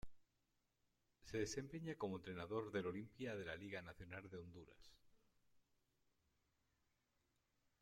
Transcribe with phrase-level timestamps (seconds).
[1.25, 4.91] Se desempeña como entrenador del Olimpia de la Liga Nacional de Honduras.